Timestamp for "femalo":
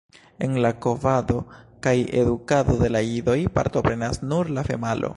4.73-5.09